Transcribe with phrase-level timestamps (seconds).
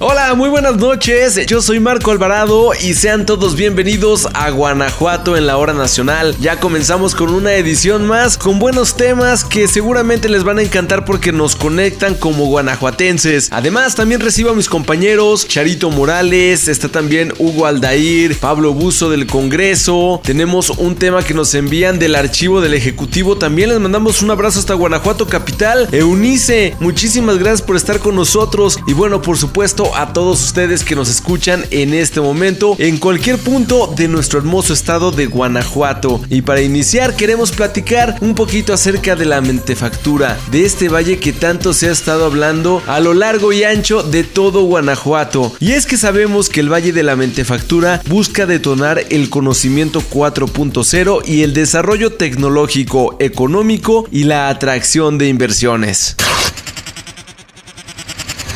[0.00, 1.44] Hola, muy buenas noches.
[1.48, 6.36] Yo soy Marco Alvarado y sean todos bienvenidos a Guanajuato en la hora nacional.
[6.38, 11.04] Ya comenzamos con una edición más con buenos temas que seguramente les van a encantar
[11.04, 13.48] porque nos conectan como guanajuatenses.
[13.50, 19.26] Además, también recibo a mis compañeros Charito Morales, está también Hugo Aldair, Pablo Buzo del
[19.26, 20.20] Congreso.
[20.22, 23.36] Tenemos un tema que nos envían del archivo del Ejecutivo.
[23.36, 25.88] También les mandamos un abrazo hasta Guanajuato capital.
[25.90, 30.94] Eunice, muchísimas gracias por estar con nosotros y bueno, por supuesto a todos ustedes que
[30.94, 36.20] nos escuchan en este momento en cualquier punto de nuestro hermoso estado de Guanajuato.
[36.28, 41.32] Y para iniciar queremos platicar un poquito acerca de la mentefactura, de este valle que
[41.32, 45.52] tanto se ha estado hablando a lo largo y ancho de todo Guanajuato.
[45.60, 51.22] Y es que sabemos que el Valle de la Mentefactura busca detonar el conocimiento 4.0
[51.26, 56.16] y el desarrollo tecnológico, económico y la atracción de inversiones.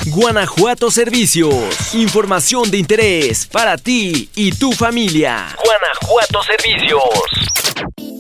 [0.06, 1.95] Guanajuato Servicios.
[1.95, 5.56] Información de interés para ti y tu familia.
[5.64, 8.11] Guanajuato Servicios.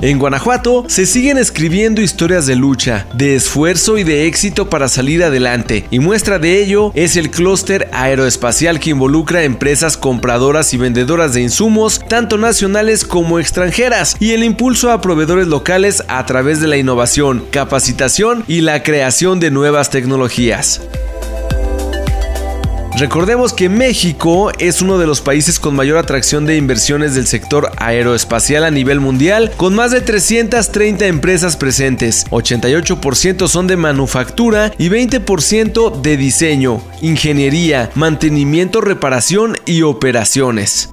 [0.00, 5.24] En Guanajuato se siguen escribiendo historias de lucha, de esfuerzo y de éxito para salir
[5.24, 11.34] adelante, y muestra de ello es el clúster aeroespacial que involucra empresas compradoras y vendedoras
[11.34, 16.68] de insumos, tanto nacionales como extranjeras, y el impulso a proveedores locales a través de
[16.68, 20.80] la innovación, capacitación y la creación de nuevas tecnologías.
[22.98, 27.70] Recordemos que México es uno de los países con mayor atracción de inversiones del sector
[27.76, 32.26] aeroespacial a nivel mundial, con más de 330 empresas presentes.
[32.30, 40.92] 88% son de manufactura y 20% de diseño, ingeniería, mantenimiento, reparación y operaciones.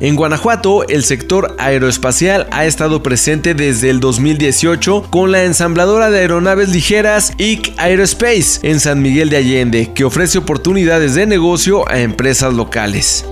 [0.00, 6.20] En Guanajuato, el sector aeroespacial ha estado presente desde el 2018 con la ensambladora de
[6.20, 12.00] aeronaves ligeras IC Aerospace en San Miguel de Allende, que ofrece oportunidades de negocio a
[12.00, 13.26] empresas locales.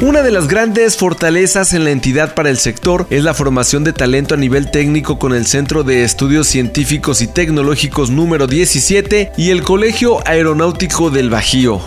[0.00, 3.92] Una de las grandes fortalezas en la entidad para el sector es la formación de
[3.92, 9.50] talento a nivel técnico con el Centro de Estudios Científicos y Tecnológicos número 17 y
[9.50, 11.82] el Colegio Aeronáutico del Bajío.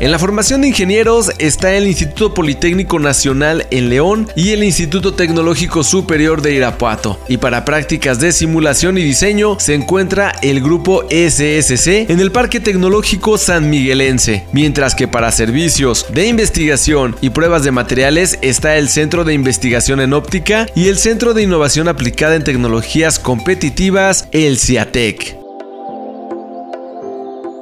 [0.00, 5.12] En la formación de ingenieros está el Instituto Politécnico Nacional en León y el Instituto
[5.12, 7.20] Tecnológico Superior de Irapuato.
[7.28, 12.60] Y para prácticas de simulación y diseño se encuentra el grupo SSC en el Parque
[12.60, 18.88] Tecnológico San Miguelense, mientras que para servicios de investigación y pruebas de materiales está el
[18.88, 24.58] Centro de Investigación en Óptica y el Centro de Innovación Aplicada en Tecnologías Competitivas, el
[24.58, 25.39] CIATEC.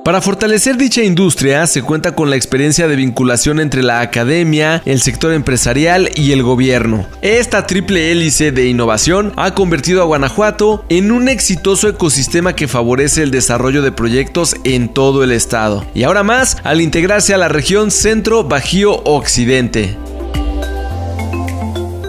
[0.09, 5.03] Para fortalecer dicha industria se cuenta con la experiencia de vinculación entre la academia, el
[5.03, 7.07] sector empresarial y el gobierno.
[7.21, 13.23] Esta triple hélice de innovación ha convertido a Guanajuato en un exitoso ecosistema que favorece
[13.23, 15.85] el desarrollo de proyectos en todo el estado.
[15.93, 19.95] Y ahora más al integrarse a la región Centro Bajío Occidente.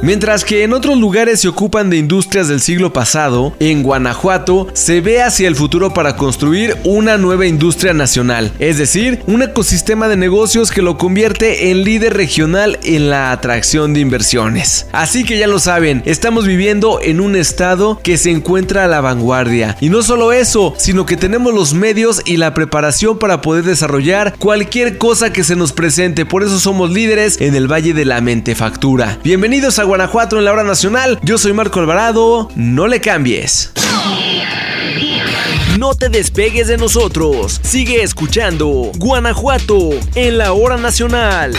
[0.02, 5.02] Mientras que en otros lugares se ocupan de industrias del siglo pasado, en Guanajuato se
[5.02, 10.16] ve hacia el futuro para construir una nueva industria nacional, es decir, un ecosistema de
[10.16, 14.88] negocios que lo convierte en líder regional en la atracción de inversiones.
[14.94, 19.02] Así que ya lo saben, estamos viviendo en un estado que se encuentra a la
[19.02, 19.76] vanguardia.
[19.82, 24.34] Y no solo eso, sino que tenemos los medios y la preparación para poder desarrollar
[24.40, 26.26] cualquier cosa que se nos presente.
[26.26, 29.20] Por eso somos líderes en el Valle de la Mentefactura.
[29.26, 31.20] Bienvenidos a Guanajuato en la hora nacional.
[31.24, 32.48] Yo soy Marco Alvarado.
[32.54, 33.72] No le cambies.
[35.80, 37.60] No te despegues de nosotros.
[37.64, 41.56] Sigue escuchando Guanajuato en la hora nacional.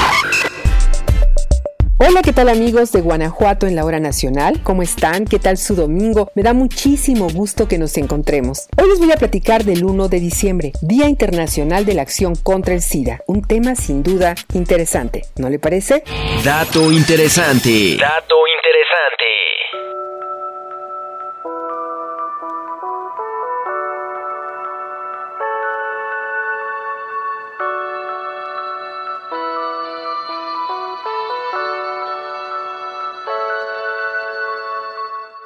[2.02, 4.62] Hola, ¿qué tal amigos de Guanajuato en la hora nacional?
[4.62, 5.26] ¿Cómo están?
[5.26, 6.30] ¿Qué tal su domingo?
[6.34, 8.68] Me da muchísimo gusto que nos encontremos.
[8.80, 12.72] Hoy les voy a platicar del 1 de diciembre, Día Internacional de la Acción contra
[12.72, 13.20] el SIDA.
[13.26, 16.02] Un tema sin duda interesante, ¿no le parece?
[16.42, 17.98] Dato interesante.
[17.98, 19.49] Dato interesante.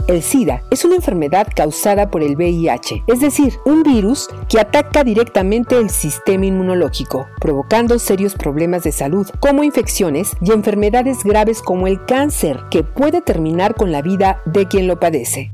[0.06, 5.02] El SIDA es una enfermedad causada por el VIH, es decir, un virus que ataca
[5.02, 11.86] directamente el sistema inmunológico, provocando serios problemas de salud como infecciones y enfermedades graves como
[11.86, 15.52] el cáncer, que puede terminar con la vida de quien lo padece.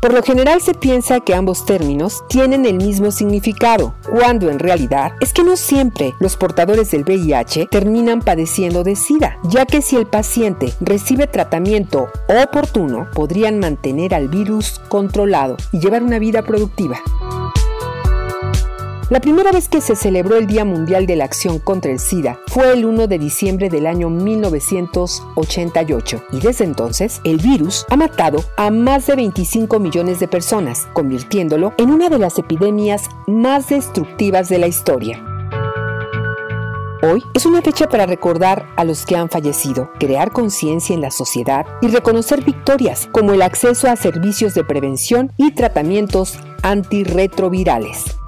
[0.00, 5.12] Por lo general se piensa que ambos términos tienen el mismo significado, cuando en realidad
[5.20, 9.96] es que no siempre los portadores del VIH terminan padeciendo de SIDA, ya que si
[9.96, 17.00] el paciente recibe tratamiento oportuno, podrían mantener al virus controlado y llevar una vida productiva.
[19.10, 22.38] La primera vez que se celebró el Día Mundial de la Acción contra el SIDA
[22.48, 28.44] fue el 1 de diciembre del año 1988 y desde entonces el virus ha matado
[28.58, 34.50] a más de 25 millones de personas, convirtiéndolo en una de las epidemias más destructivas
[34.50, 35.24] de la historia.
[37.02, 41.10] Hoy es una fecha para recordar a los que han fallecido, crear conciencia en la
[41.10, 48.18] sociedad y reconocer victorias como el acceso a servicios de prevención y tratamientos antirretrovirales.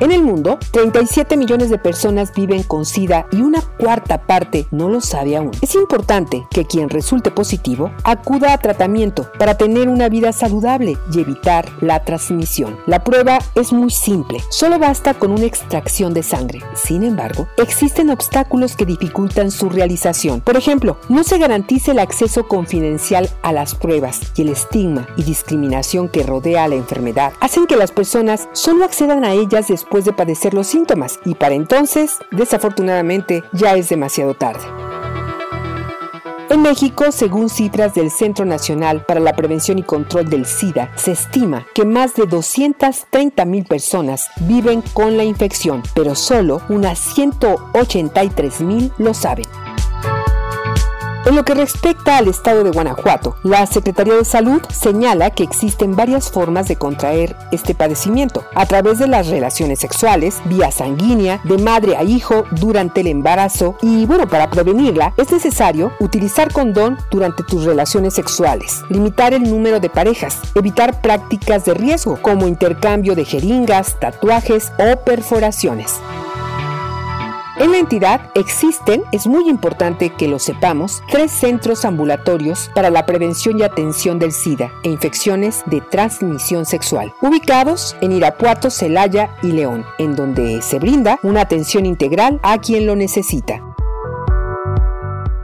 [0.00, 4.88] En el mundo, 37 millones de personas viven con SIDA y una cuarta parte no
[4.88, 5.50] lo sabe aún.
[5.60, 11.20] Es importante que quien resulte positivo acuda a tratamiento para tener una vida saludable y
[11.20, 12.78] evitar la transmisión.
[12.86, 16.62] La prueba es muy simple, solo basta con una extracción de sangre.
[16.74, 20.42] Sin embargo, existen obstáculos que dificultan su realización.
[20.42, 25.24] Por ejemplo, no se garantiza el acceso confidencial a las pruebas y el estigma y
[25.24, 29.87] discriminación que rodea a la enfermedad hacen que las personas solo accedan a ellas después
[29.88, 34.60] después de padecer los síntomas y para entonces, desafortunadamente, ya es demasiado tarde.
[36.50, 41.12] En México, según cifras del Centro Nacional para la Prevención y Control del SIDA, se
[41.12, 48.60] estima que más de 230 mil personas viven con la infección, pero solo unas 183
[48.60, 49.46] mil lo saben.
[51.26, 55.94] En lo que respecta al estado de Guanajuato, la Secretaría de Salud señala que existen
[55.94, 61.58] varias formas de contraer este padecimiento, a través de las relaciones sexuales, vía sanguínea, de
[61.58, 67.42] madre a hijo, durante el embarazo y bueno, para prevenirla es necesario utilizar condón durante
[67.42, 73.24] tus relaciones sexuales, limitar el número de parejas, evitar prácticas de riesgo como intercambio de
[73.24, 76.00] jeringas, tatuajes o perforaciones.
[77.60, 83.04] En la entidad existen, es muy importante que lo sepamos, tres centros ambulatorios para la
[83.04, 89.48] prevención y atención del SIDA e infecciones de transmisión sexual, ubicados en Irapuato, Celaya y
[89.50, 93.67] León, en donde se brinda una atención integral a quien lo necesita.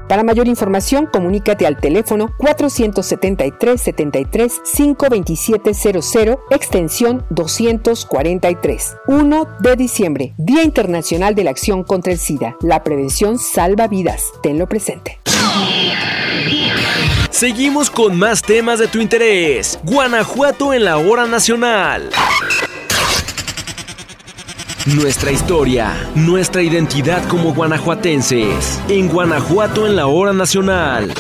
[0.09, 8.97] Para mayor información, comunícate al teléfono 473 73 52700, extensión 243.
[9.07, 12.57] 1 de diciembre, Día Internacional de la Acción contra el SIDA.
[12.61, 14.33] La prevención salva vidas.
[14.43, 15.19] Tenlo presente.
[17.31, 19.79] Seguimos con más temas de tu interés.
[19.83, 22.11] Guanajuato en la hora nacional.
[24.87, 28.83] Nuestra historia, nuestra identidad como guanajuatenses.
[28.87, 31.15] En Guanajuato en la hora nacional.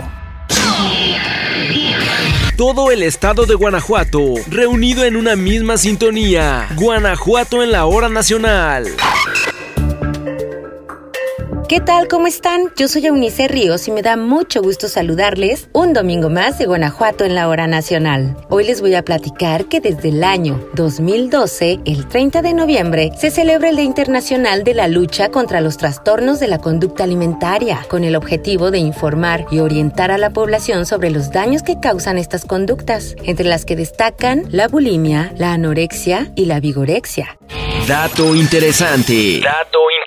[2.56, 6.66] Todo el estado de Guanajuato, reunido en una misma sintonía.
[6.74, 8.96] Guanajuato en la hora nacional.
[11.68, 12.08] ¿Qué tal?
[12.08, 12.72] ¿Cómo están?
[12.76, 17.26] Yo soy Eunice Ríos y me da mucho gusto saludarles un domingo más de Guanajuato
[17.26, 18.38] en la hora nacional.
[18.48, 23.30] Hoy les voy a platicar que desde el año 2012, el 30 de noviembre, se
[23.30, 28.02] celebra el Día Internacional de la Lucha contra los Trastornos de la Conducta Alimentaria, con
[28.02, 32.46] el objetivo de informar y orientar a la población sobre los daños que causan estas
[32.46, 37.38] conductas, entre las que destacan la bulimia, la anorexia y la vigorexia.
[37.87, 39.40] Dato interesante.
[39.42, 39.97] Dato interesante.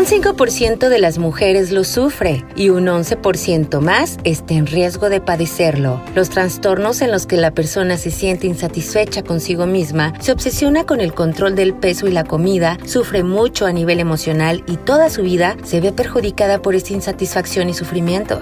[0.00, 5.20] Un 5% de las mujeres lo sufre y un 11% más está en riesgo de
[5.20, 6.00] padecerlo.
[6.14, 11.02] Los trastornos en los que la persona se siente insatisfecha consigo misma, se obsesiona con
[11.02, 15.20] el control del peso y la comida, sufre mucho a nivel emocional y toda su
[15.20, 18.40] vida se ve perjudicada por esta insatisfacción y sufrimiento.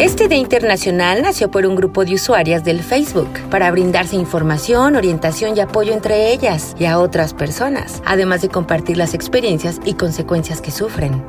[0.00, 5.54] Este Día Internacional nació por un grupo de usuarias del Facebook para brindarse información, orientación
[5.54, 10.62] y apoyo entre ellas y a otras personas, además de compartir las experiencias y consecuencias
[10.62, 11.22] que sufren.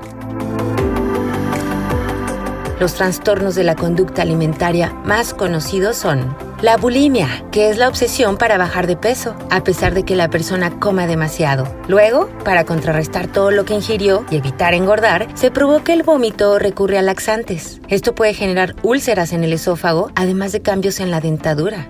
[2.80, 8.38] Los trastornos de la conducta alimentaria más conocidos son la bulimia, que es la obsesión
[8.38, 11.68] para bajar de peso, a pesar de que la persona coma demasiado.
[11.88, 17.00] Luego, para contrarrestar todo lo que ingirió y evitar engordar, se provoca el vómito recurre
[17.00, 17.82] a laxantes.
[17.88, 21.88] Esto puede generar úlceras en el esófago, además de cambios en la dentadura.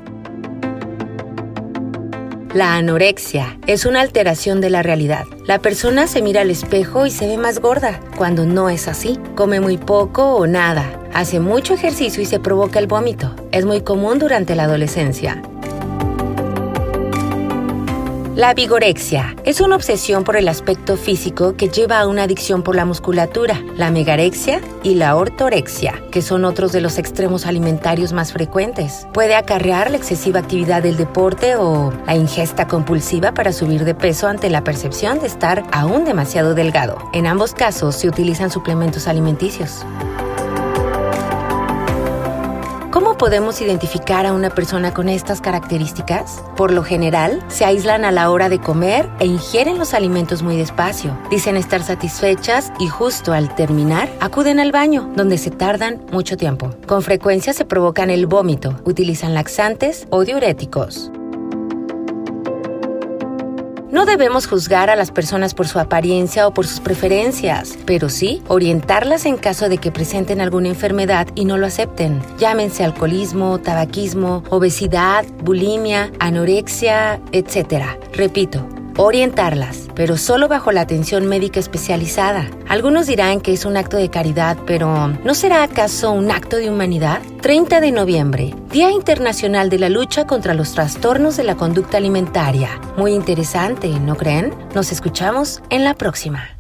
[2.54, 5.24] La anorexia es una alteración de la realidad.
[5.46, 9.18] La persona se mira al espejo y se ve más gorda, cuando no es así.
[9.36, 11.00] Come muy poco o nada.
[11.14, 13.34] Hace mucho ejercicio y se provoca el vómito.
[13.54, 15.42] Es muy común durante la adolescencia.
[18.42, 22.76] La vigorexia es una obsesión por el aspecto físico que lleva a una adicción por
[22.76, 28.34] la musculatura, la megarexia y la ortorexia, que son otros de los extremos alimentarios más
[28.34, 29.06] frecuentes.
[29.14, 34.28] Puede acarrear la excesiva actividad del deporte o la ingesta compulsiva para subir de peso
[34.28, 36.98] ante la percepción de estar aún demasiado delgado.
[37.14, 39.86] En ambos casos se utilizan suplementos alimenticios.
[43.22, 46.44] Podemos identificar a una persona con estas características?
[46.58, 50.58] Por lo general, se aíslan a la hora de comer e ingieren los alimentos muy
[50.58, 51.16] despacio.
[51.30, 56.72] Dicen estar satisfechas y justo al terminar acuden al baño, donde se tardan mucho tiempo.
[56.88, 61.12] Con frecuencia se provocan el vómito, utilizan laxantes o diuréticos.
[63.92, 68.42] No debemos juzgar a las personas por su apariencia o por sus preferencias, pero sí
[68.48, 72.22] orientarlas en caso de que presenten alguna enfermedad y no lo acepten.
[72.38, 77.84] Llámense alcoholismo, tabaquismo, obesidad, bulimia, anorexia, etc.
[78.14, 78.66] Repito,
[78.98, 82.50] orientarlas, pero solo bajo la atención médica especializada.
[82.68, 86.70] Algunos dirán que es un acto de caridad, pero ¿no será acaso un acto de
[86.70, 87.22] humanidad?
[87.42, 92.80] 30 de noviembre, Día Internacional de la Lucha contra los Trastornos de la Conducta Alimentaria.
[92.98, 94.54] Muy interesante, ¿no creen?
[94.76, 96.58] Nos escuchamos en la próxima.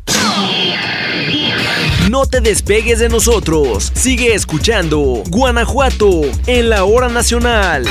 [2.09, 3.91] No te despegues de nosotros.
[3.93, 7.85] Sigue escuchando Guanajuato en la hora nacional.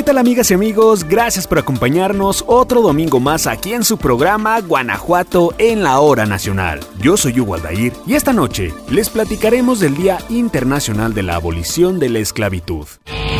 [0.00, 1.04] ¿Qué tal amigas y amigos?
[1.04, 6.80] Gracias por acompañarnos otro domingo más aquí en su programa Guanajuato en la hora nacional.
[7.02, 11.98] Yo soy Hugo Aldair y esta noche les platicaremos del Día Internacional de la Abolición
[11.98, 12.86] de la Esclavitud.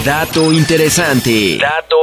[0.05, 1.57] Dato interesante.
[1.59, 1.97] Dato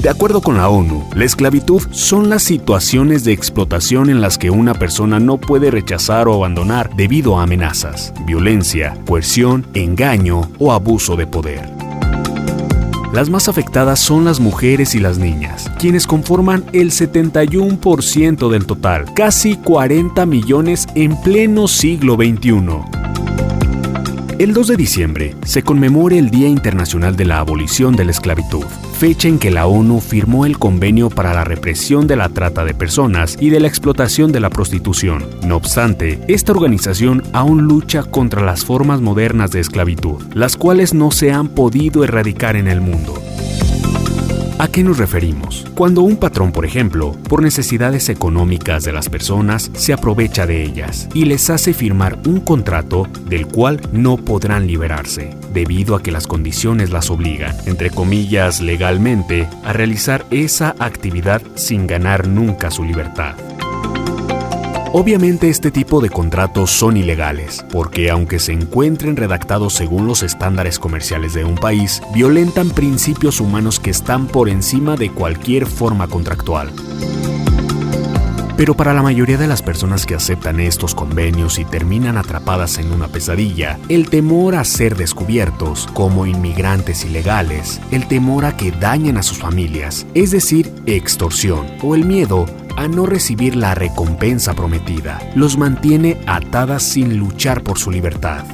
[0.00, 4.48] De acuerdo con la ONU, la esclavitud son las situaciones de explotación en las que
[4.48, 11.16] una persona no puede rechazar o abandonar debido a amenazas, violencia, coerción, engaño o abuso
[11.16, 11.70] de poder.
[13.12, 19.04] Las más afectadas son las mujeres y las niñas, quienes conforman el 71% del total,
[19.14, 22.54] casi 40 millones en pleno siglo XXI.
[24.38, 28.64] El 2 de diciembre se conmemora el Día Internacional de la Abolición de la Esclavitud,
[29.00, 32.74] fecha en que la ONU firmó el Convenio para la Represión de la Trata de
[32.74, 35.24] Personas y de la Explotación de la Prostitución.
[35.42, 41.12] No obstante, esta organización aún lucha contra las formas modernas de esclavitud, las cuales no
[41.12, 43.14] se han podido erradicar en el mundo.
[44.60, 45.64] ¿A qué nos referimos?
[45.74, 51.08] Cuando un patrón, por ejemplo, por necesidades económicas de las personas, se aprovecha de ellas
[51.14, 56.26] y les hace firmar un contrato del cual no podrán liberarse, debido a que las
[56.26, 63.36] condiciones las obligan, entre comillas legalmente, a realizar esa actividad sin ganar nunca su libertad.
[64.92, 70.80] Obviamente este tipo de contratos son ilegales, porque aunque se encuentren redactados según los estándares
[70.80, 76.72] comerciales de un país, violentan principios humanos que están por encima de cualquier forma contractual.
[78.56, 82.92] Pero para la mayoría de las personas que aceptan estos convenios y terminan atrapadas en
[82.92, 89.18] una pesadilla, el temor a ser descubiertos como inmigrantes ilegales, el temor a que dañen
[89.18, 95.20] a sus familias, es decir, extorsión, o el miedo a no recibir la recompensa prometida,
[95.34, 98.44] los mantiene atadas sin luchar por su libertad.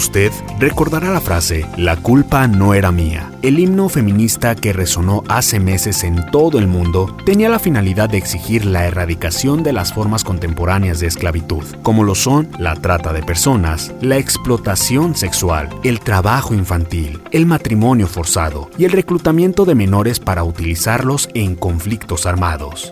[0.00, 3.30] Usted recordará la frase, la culpa no era mía.
[3.42, 8.16] El himno feminista que resonó hace meses en todo el mundo tenía la finalidad de
[8.16, 13.22] exigir la erradicación de las formas contemporáneas de esclavitud, como lo son la trata de
[13.22, 20.18] personas, la explotación sexual, el trabajo infantil, el matrimonio forzado y el reclutamiento de menores
[20.18, 22.90] para utilizarlos en conflictos armados.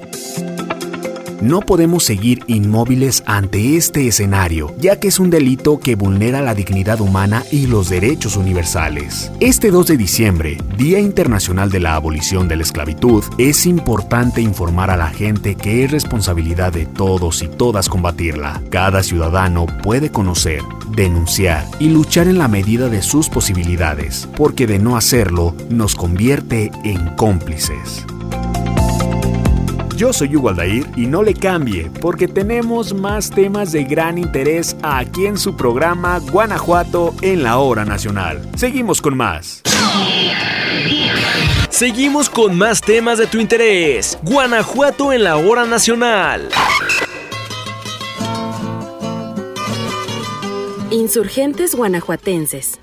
[1.40, 6.52] No podemos seguir inmóviles ante este escenario, ya que es un delito que vulnera la
[6.52, 9.30] dignidad humana y los derechos universales.
[9.38, 14.90] Este 2 de diciembre, Día Internacional de la Abolición de la Esclavitud, es importante informar
[14.90, 18.60] a la gente que es responsabilidad de todos y todas combatirla.
[18.68, 24.80] Cada ciudadano puede conocer, denunciar y luchar en la medida de sus posibilidades, porque de
[24.80, 28.04] no hacerlo nos convierte en cómplices.
[29.98, 34.76] Yo soy Hugo Aldair y no le cambie porque tenemos más temas de gran interés
[34.80, 38.48] aquí en su programa Guanajuato en la hora nacional.
[38.56, 39.60] Seguimos con más.
[41.68, 44.16] Seguimos con más temas de tu interés.
[44.22, 46.48] Guanajuato en la hora nacional.
[50.92, 52.78] Insurgentes guanajuatenses.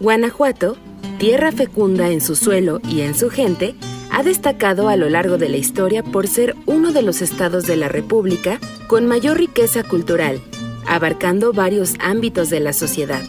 [0.00, 0.76] Guanajuato,
[1.20, 3.76] tierra fecunda en su suelo y en su gente,
[4.12, 7.76] ha destacado a lo largo de la historia por ser uno de los estados de
[7.76, 10.38] la República con mayor riqueza cultural,
[10.86, 13.22] abarcando varios ámbitos de la sociedad.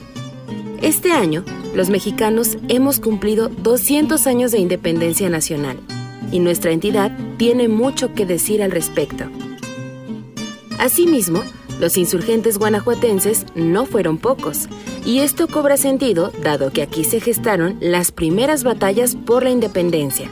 [0.81, 5.79] Este año, los mexicanos hemos cumplido 200 años de independencia nacional
[6.33, 9.23] y nuestra entidad tiene mucho que decir al respecto.
[10.79, 11.43] Asimismo,
[11.79, 14.67] los insurgentes guanajuatenses no fueron pocos,
[15.05, 20.29] y esto cobra sentido dado que aquí se gestaron las primeras batallas por la independencia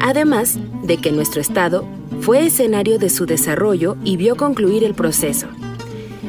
[0.00, 1.84] además de que nuestro Estado
[2.20, 5.46] fue escenario de su desarrollo y vio concluir el proceso.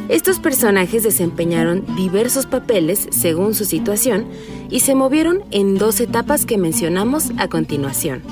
[0.09, 4.25] Estos personajes desempeñaron diversos papeles según su situación
[4.69, 8.23] y se movieron en dos etapas que mencionamos a continuación.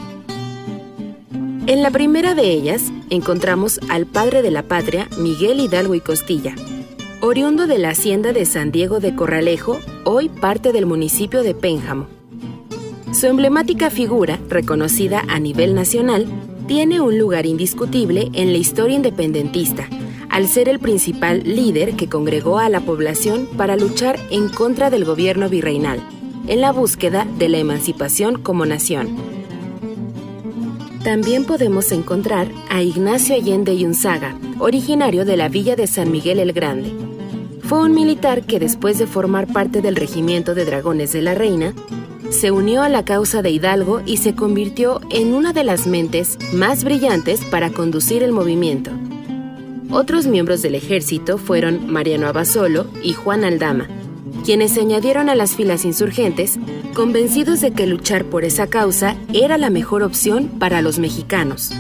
[1.68, 6.56] En la primera de ellas encontramos al padre de la patria, Miguel Hidalgo y Costilla,
[7.22, 12.17] oriundo de la hacienda de San Diego de Corralejo, hoy parte del municipio de Pénjamo.
[13.14, 16.28] Su emblemática figura, reconocida a nivel nacional,
[16.68, 19.88] tiene un lugar indiscutible en la historia independentista,
[20.30, 25.06] al ser el principal líder que congregó a la población para luchar en contra del
[25.06, 26.02] gobierno virreinal,
[26.48, 29.16] en la búsqueda de la emancipación como nación.
[31.04, 36.52] También podemos encontrar a Ignacio Allende Yunzaga, originario de la villa de San Miguel el
[36.52, 36.92] Grande.
[37.62, 41.74] Fue un militar que después de formar parte del regimiento de dragones de la Reina,
[42.30, 46.38] se unió a la causa de Hidalgo y se convirtió en una de las mentes
[46.54, 48.92] más brillantes para conducir el movimiento.
[49.90, 53.88] Otros miembros del ejército fueron Mariano Abasolo y Juan Aldama,
[54.44, 56.60] quienes se añadieron a las filas insurgentes,
[56.94, 61.72] convencidos de que luchar por esa causa era la mejor opción para los mexicanos.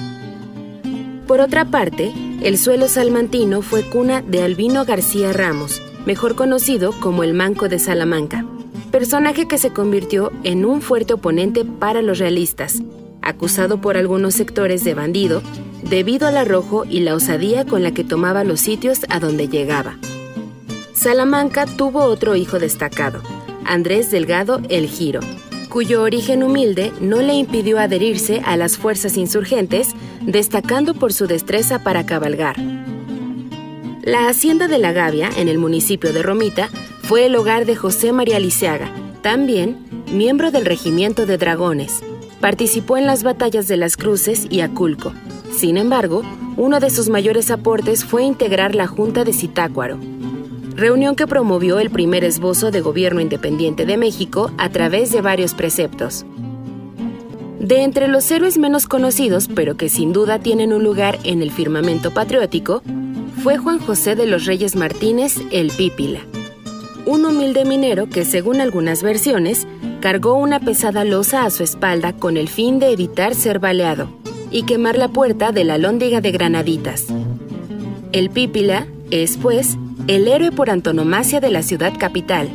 [1.28, 7.24] Por otra parte, el suelo salmantino fue cuna de Albino García Ramos, mejor conocido como
[7.24, 8.46] el Manco de Salamanca,
[8.88, 12.82] personaje que se convirtió en un fuerte oponente para los realistas,
[13.21, 15.41] acusado por algunos sectores de bandido
[15.84, 19.97] debido al arrojo y la osadía con la que tomaba los sitios a donde llegaba.
[20.93, 23.21] Salamanca tuvo otro hijo destacado,
[23.65, 25.19] Andrés Delgado El Giro,
[25.69, 29.89] cuyo origen humilde no le impidió adherirse a las fuerzas insurgentes,
[30.21, 32.56] destacando por su destreza para cabalgar.
[34.02, 36.69] La hacienda de la Gavia, en el municipio de Romita,
[37.08, 38.91] fue el hogar de José María Liceaga,
[39.22, 39.78] también
[40.12, 42.02] miembro del Regimiento de Dragones.
[42.41, 45.13] Participó en las batallas de las Cruces y Aculco.
[45.56, 46.24] Sin embargo,
[46.58, 49.98] uno de sus mayores aportes fue integrar la Junta de Zitácuaro,
[50.76, 55.54] reunión que promovió el primer esbozo de gobierno independiente de México a través de varios
[55.54, 56.26] preceptos.
[57.58, 61.52] De entre los héroes menos conocidos, pero que sin duda tienen un lugar en el
[61.52, 62.82] firmamento patriótico,
[63.41, 66.20] fue Juan José de los Reyes Martínez el Pípila,
[67.08, 69.65] un humilde minero que, según algunas versiones,
[70.02, 74.10] cargó una pesada losa a su espalda con el fin de evitar ser baleado
[74.52, 77.06] y quemar la puerta de la lóndiga de Granaditas.
[78.12, 82.50] El Pípila es, pues, el héroe por antonomasia de la ciudad capital.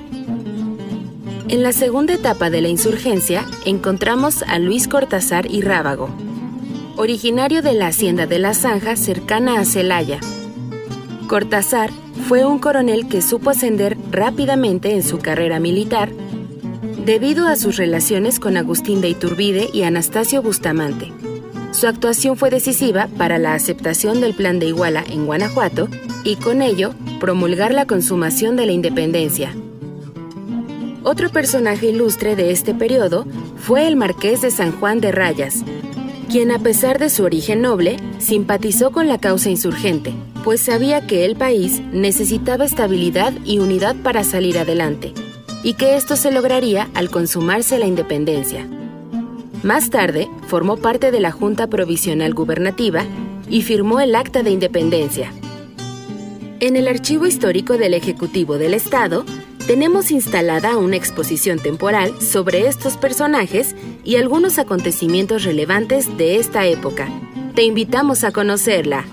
[1.48, 6.10] En la segunda etapa de la insurgencia encontramos a Luis Cortázar y Rábago,
[6.96, 10.20] originario de la hacienda de la Zanja cercana a Celaya.
[11.26, 11.90] Cortázar
[12.32, 16.08] fue un coronel que supo ascender rápidamente en su carrera militar
[17.04, 21.12] debido a sus relaciones con Agustín de Iturbide y Anastasio Bustamante.
[21.72, 25.88] Su actuación fue decisiva para la aceptación del Plan de Iguala en Guanajuato
[26.24, 29.54] y con ello promulgar la consumación de la independencia.
[31.02, 33.26] Otro personaje ilustre de este periodo
[33.58, 35.64] fue el marqués de San Juan de Rayas,
[36.32, 40.14] quien a pesar de su origen noble, simpatizó con la causa insurgente,
[40.44, 45.12] pues sabía que el país necesitaba estabilidad y unidad para salir adelante,
[45.62, 48.66] y que esto se lograría al consumarse la independencia.
[49.62, 53.04] Más tarde, formó parte de la Junta Provisional Gubernativa
[53.50, 55.30] y firmó el Acta de Independencia.
[56.60, 59.26] En el Archivo Histórico del Ejecutivo del Estado,
[59.66, 67.08] tenemos instalada una exposición temporal sobre estos personajes y algunos acontecimientos relevantes de esta época.
[67.54, 69.04] Te invitamos a conocerla.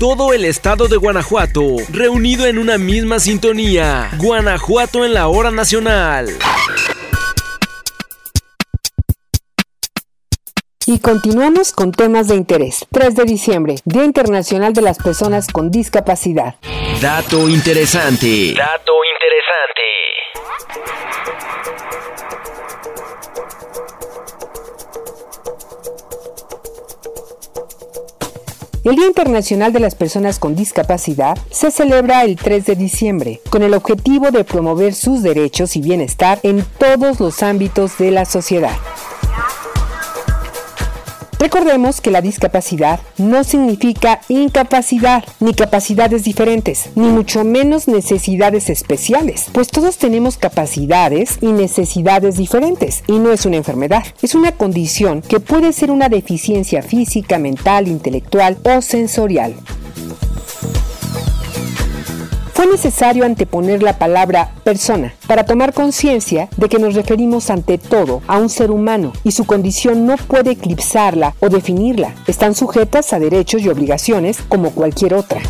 [0.00, 4.08] todo el estado de Guanajuato, reunido en una misma sintonía.
[4.16, 6.26] Guanajuato en la hora nacional.
[10.92, 12.84] Y continuamos con temas de interés.
[12.90, 16.56] 3 de diciembre, Día Internacional de las Personas con Discapacidad.
[17.00, 18.54] Dato interesante.
[18.54, 19.80] Dato interesante.
[28.82, 33.62] El Día Internacional de las Personas con Discapacidad se celebra el 3 de diciembre, con
[33.62, 38.76] el objetivo de promover sus derechos y bienestar en todos los ámbitos de la sociedad.
[41.40, 49.46] Recordemos que la discapacidad no significa incapacidad, ni capacidades diferentes, ni mucho menos necesidades especiales,
[49.50, 55.22] pues todos tenemos capacidades y necesidades diferentes, y no es una enfermedad, es una condición
[55.22, 59.54] que puede ser una deficiencia física, mental, intelectual o sensorial.
[62.60, 68.20] Fue necesario anteponer la palabra persona para tomar conciencia de que nos referimos ante todo
[68.26, 72.14] a un ser humano y su condición no puede eclipsarla o definirla.
[72.26, 75.40] Están sujetas a derechos y obligaciones como cualquier otra.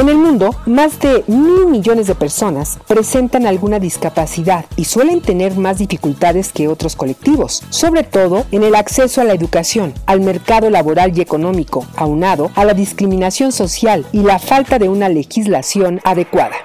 [0.00, 5.58] En el mundo, más de mil millones de personas presentan alguna discapacidad y suelen tener
[5.58, 10.70] más dificultades que otros colectivos, sobre todo en el acceso a la educación, al mercado
[10.70, 16.56] laboral y económico, aunado a la discriminación social y la falta de una legislación adecuada.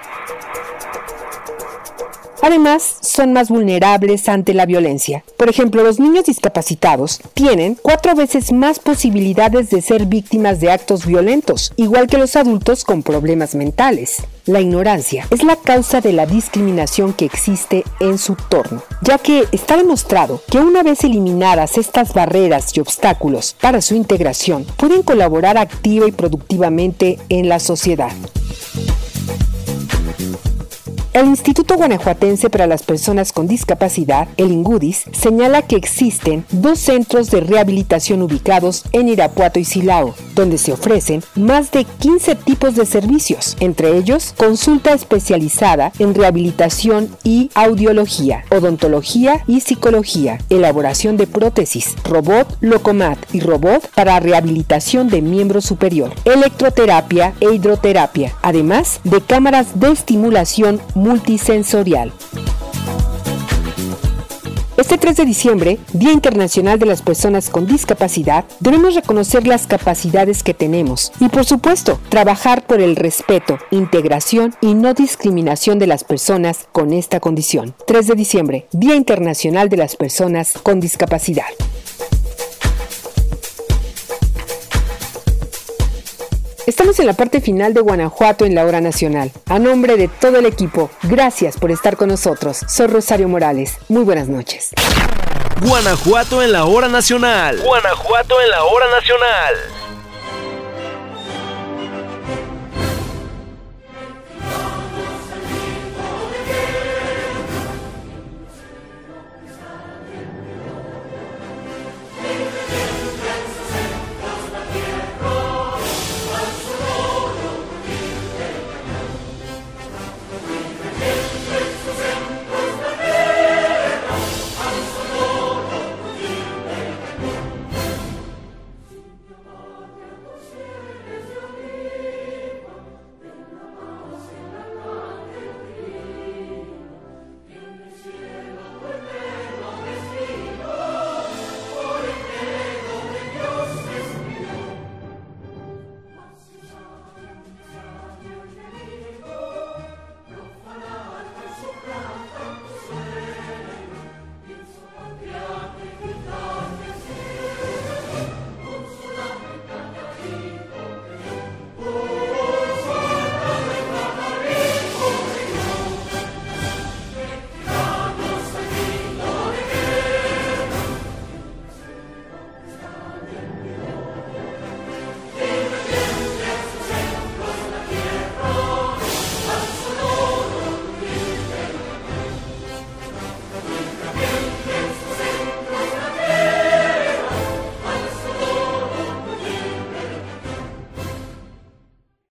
[2.42, 5.24] Además, son más vulnerables ante la violencia.
[5.36, 11.06] Por ejemplo, los niños discapacitados tienen cuatro veces más posibilidades de ser víctimas de actos
[11.06, 14.22] violentos, igual que los adultos con problemas mentales.
[14.46, 19.44] La ignorancia es la causa de la discriminación que existe en su torno, ya que
[19.50, 25.58] está demostrado que una vez eliminadas estas barreras y obstáculos para su integración, pueden colaborar
[25.58, 28.12] activa y productivamente en la sociedad.
[31.16, 37.30] El Instituto Guanajuatense para las Personas con Discapacidad, el INGUDIS, señala que existen dos centros
[37.30, 42.84] de rehabilitación ubicados en Irapuato y Silao, donde se ofrecen más de 15 tipos de
[42.84, 51.94] servicios, entre ellos consulta especializada en rehabilitación y audiología, odontología y psicología, elaboración de prótesis,
[52.04, 59.80] robot, locomat y robot para rehabilitación de miembro superior, electroterapia e hidroterapia, además de cámaras
[59.80, 62.12] de estimulación multisensorial.
[64.76, 70.42] Este 3 de diciembre, Día Internacional de las Personas con Discapacidad, debemos reconocer las capacidades
[70.42, 76.04] que tenemos y, por supuesto, trabajar por el respeto, integración y no discriminación de las
[76.04, 77.74] personas con esta condición.
[77.86, 81.46] 3 de diciembre, Día Internacional de las Personas con Discapacidad.
[86.66, 89.30] Estamos en la parte final de Guanajuato en la hora nacional.
[89.48, 92.58] A nombre de todo el equipo, gracias por estar con nosotros.
[92.66, 93.76] Soy Rosario Morales.
[93.88, 94.72] Muy buenas noches.
[95.60, 97.60] Guanajuato en la hora nacional.
[97.62, 99.54] Guanajuato en la hora nacional.